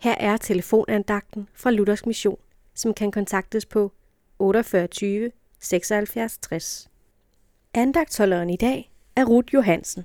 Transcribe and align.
Her 0.00 0.14
er 0.20 0.36
telefonandagten 0.36 1.48
fra 1.54 1.70
Luthers 1.70 2.06
Mission, 2.06 2.38
som 2.74 2.94
kan 2.94 3.10
kontaktes 3.10 3.66
på 3.66 3.92
48 4.38 5.30
76 5.60 6.38
60. 6.38 6.90
Andagtholderen 7.74 8.50
i 8.50 8.56
dag 8.56 8.92
er 9.16 9.24
Ruth 9.24 9.54
Johansen. 9.54 10.04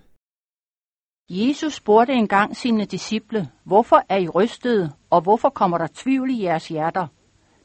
Jesus 1.30 1.74
spurgte 1.74 2.14
engang 2.14 2.58
sine 2.58 2.86
disciple, 2.86 3.50
hvorfor 3.64 4.04
er 4.10 4.18
I 4.18 4.28
rystede, 4.28 4.92
og 5.10 5.22
hvorfor 5.22 5.50
kommer 5.50 5.78
der 5.78 5.88
tvivl 5.94 6.30
i 6.30 6.44
jeres 6.44 6.68
hjerter? 6.68 7.08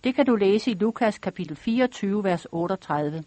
Det 0.04 0.14
kan 0.14 0.26
du 0.26 0.36
læse 0.36 0.70
i 0.70 0.74
Lukas 0.74 1.18
kapitel 1.18 1.56
24, 1.56 2.24
vers 2.24 2.46
38. 2.52 3.24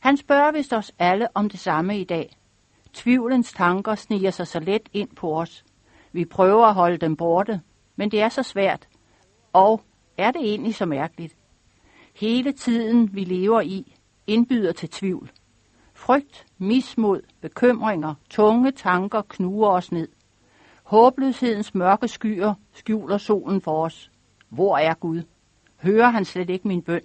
Han 0.00 0.16
spørger 0.16 0.52
vist 0.52 0.72
os 0.72 0.92
alle 0.98 1.28
om 1.34 1.50
det 1.50 1.60
samme 1.60 2.00
i 2.00 2.04
dag. 2.04 2.36
Tvivlens 2.92 3.52
tanker 3.52 3.94
sniger 3.94 4.30
sig 4.30 4.46
så 4.46 4.60
let 4.60 4.88
ind 4.92 5.08
på 5.16 5.40
os. 5.40 5.64
Vi 6.12 6.24
prøver 6.24 6.66
at 6.66 6.74
holde 6.74 6.98
dem 6.98 7.16
borte, 7.16 7.60
men 7.96 8.10
det 8.10 8.20
er 8.20 8.28
så 8.28 8.42
svært. 8.42 8.88
Og 9.52 9.82
er 10.16 10.30
det 10.30 10.40
egentlig 10.40 10.74
så 10.74 10.86
mærkeligt? 10.86 11.36
Hele 12.14 12.52
tiden, 12.52 13.14
vi 13.14 13.24
lever 13.24 13.60
i, 13.60 13.96
indbyder 14.26 14.72
til 14.72 14.88
tvivl. 14.88 15.30
Frygt, 15.94 16.46
mismod, 16.58 17.20
bekymringer, 17.40 18.14
tunge 18.30 18.72
tanker 18.72 19.22
knuger 19.28 19.68
os 19.68 19.92
ned. 19.92 20.08
Håbløshedens 20.82 21.74
mørke 21.74 22.08
skyer 22.08 22.54
skjuler 22.72 23.18
solen 23.18 23.60
for 23.60 23.84
os. 23.84 24.10
Hvor 24.48 24.78
er 24.78 24.94
Gud? 24.94 25.22
Hører 25.82 26.10
han 26.10 26.24
slet 26.24 26.50
ikke 26.50 26.68
min 26.68 26.82
bøn? 26.82 27.00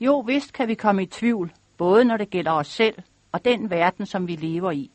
Jo, 0.00 0.20
vist 0.20 0.52
kan 0.52 0.68
vi 0.68 0.74
komme 0.74 1.02
i 1.02 1.06
tvivl, 1.06 1.52
både 1.76 2.04
når 2.04 2.16
det 2.16 2.30
gælder 2.30 2.52
os 2.52 2.66
selv 2.66 2.94
og 3.32 3.44
den 3.44 3.70
verden, 3.70 4.06
som 4.06 4.26
vi 4.26 4.36
lever 4.36 4.70
i. 4.70 4.90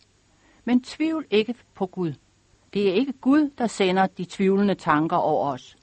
Men 0.65 0.83
tvivl 0.83 1.25
ikke 1.31 1.55
på 1.73 1.85
Gud. 1.85 2.13
Det 2.73 2.89
er 2.89 2.93
ikke 2.93 3.13
Gud, 3.13 3.49
der 3.57 3.67
sender 3.67 4.07
de 4.07 4.25
tvivlende 4.25 4.75
tanker 4.75 5.17
over 5.17 5.51
os. 5.51 5.77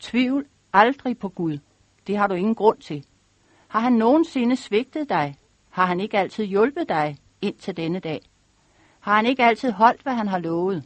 Tvivl 0.00 0.46
aldrig 0.72 1.18
på 1.18 1.28
Gud. 1.28 1.58
Det 2.06 2.16
har 2.16 2.26
du 2.26 2.34
ingen 2.34 2.54
grund 2.54 2.78
til. 2.78 3.04
Har 3.68 3.80
han 3.80 3.92
nogensinde 3.92 4.56
svigtet 4.56 5.08
dig? 5.08 5.36
Har 5.70 5.86
han 5.86 6.00
ikke 6.00 6.18
altid 6.18 6.44
hjulpet 6.44 6.88
dig 6.88 7.18
ind 7.40 7.54
til 7.54 7.76
denne 7.76 7.98
dag? 7.98 8.20
Har 9.00 9.16
han 9.16 9.26
ikke 9.26 9.44
altid 9.44 9.72
holdt, 9.72 10.02
hvad 10.02 10.14
han 10.14 10.28
har 10.28 10.38
lovet? 10.38 10.84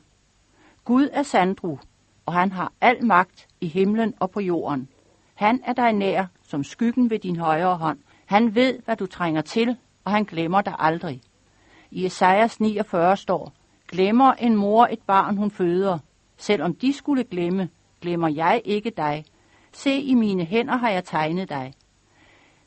Gud 0.85 1.09
er 1.13 1.23
sandru, 1.23 1.79
og 2.27 2.33
han 2.33 2.53
har 2.53 2.73
al 2.81 3.05
magt 3.05 3.49
i 3.61 3.67
himlen 3.67 4.15
og 4.21 4.31
på 4.31 4.41
jorden. 4.41 4.89
Han 5.35 5.61
er 5.65 5.73
dig 5.73 5.93
nær, 5.93 6.27
som 6.43 6.65
skyggen 6.65 7.11
ved 7.11 7.19
din 7.19 7.37
højre 7.37 7.77
hånd. 7.77 7.99
Han 8.27 8.55
ved, 8.55 8.79
hvad 8.85 8.97
du 8.97 9.07
trænger 9.07 9.41
til, 9.41 9.77
og 10.05 10.13
han 10.13 10.25
glemmer 10.25 10.61
dig 10.61 10.75
aldrig. 10.79 11.21
I 11.91 12.07
Esajas 12.07 12.61
49 12.61 13.17
står, 13.17 13.53
Glemmer 13.89 14.33
en 14.33 14.57
mor 14.57 14.87
et 14.91 15.03
barn, 15.07 15.37
hun 15.37 15.51
føder. 15.51 15.99
Selvom 16.37 16.75
de 16.75 16.93
skulle 16.93 17.25
glemme, 17.25 17.69
glemmer 18.01 18.29
jeg 18.29 18.63
ikke 18.65 18.91
dig. 18.91 19.25
Se, 19.73 20.01
i 20.01 20.15
mine 20.15 20.45
hænder 20.45 20.77
har 20.77 20.91
jeg 20.91 21.05
tegnet 21.05 21.49
dig. 21.49 21.75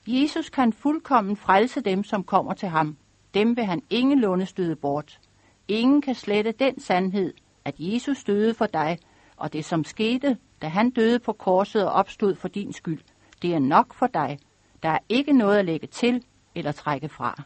Jesus 0.08 0.50
kan 0.50 0.74
fuldkommen 0.74 1.38
frelse 1.38 1.82
dem, 1.82 2.04
som 2.04 2.24
kommer 2.24 2.54
til 2.54 2.70
ham. 2.70 2.98
Dem 3.34 3.58
vil 3.58 3.66
han 3.66 3.82
ingenlunde 3.90 4.46
støde 4.46 4.76
bort. 4.76 5.20
Ingen 5.68 6.02
kan 6.02 6.16
slette 6.16 6.52
den 6.52 6.80
sandhed, 6.80 7.34
at 7.66 7.76
Jesus 7.78 8.24
døde 8.24 8.54
for 8.54 8.66
dig, 8.66 8.98
og 9.38 9.54
det 9.54 9.66
som 9.66 9.84
skete, 9.84 10.38
da 10.62 10.68
han 10.68 10.90
døde 10.90 11.20
på 11.20 11.34
korset 11.34 11.86
og 11.86 11.92
opstod 11.92 12.36
for 12.36 12.48
din 12.48 12.74
skyld, 12.74 13.02
det 13.42 13.54
er 13.54 13.60
nok 13.60 13.94
for 13.94 14.08
dig. 14.08 14.40
Der 14.84 14.90
er 14.90 15.00
ikke 15.10 15.34
noget 15.34 15.58
at 15.58 15.66
lægge 15.66 15.88
til 15.88 16.24
eller 16.56 16.72
trække 16.72 17.10
fra. 17.10 17.44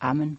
Amen. 0.00 0.36